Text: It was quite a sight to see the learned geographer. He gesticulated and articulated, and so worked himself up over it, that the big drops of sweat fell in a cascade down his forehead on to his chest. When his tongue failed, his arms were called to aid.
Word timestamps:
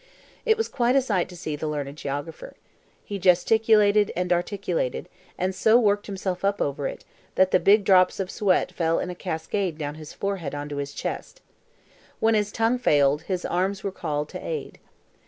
It 0.47 0.57
was 0.57 0.67
quite 0.67 0.95
a 0.95 1.01
sight 1.03 1.29
to 1.29 1.37
see 1.37 1.55
the 1.55 1.67
learned 1.67 1.95
geographer. 1.95 2.55
He 3.05 3.19
gesticulated 3.19 4.11
and 4.15 4.33
articulated, 4.33 5.07
and 5.37 5.53
so 5.53 5.79
worked 5.79 6.07
himself 6.07 6.43
up 6.43 6.59
over 6.59 6.87
it, 6.87 7.05
that 7.35 7.51
the 7.51 7.59
big 7.59 7.83
drops 7.83 8.19
of 8.19 8.31
sweat 8.31 8.71
fell 8.71 8.97
in 8.97 9.11
a 9.11 9.13
cascade 9.15 9.77
down 9.77 9.93
his 10.01 10.11
forehead 10.11 10.55
on 10.55 10.69
to 10.69 10.77
his 10.77 10.95
chest. 10.95 11.39
When 12.19 12.33
his 12.33 12.51
tongue 12.51 12.79
failed, 12.79 13.21
his 13.29 13.45
arms 13.45 13.83
were 13.83 13.91
called 13.91 14.27
to 14.29 14.43
aid. 14.43 14.79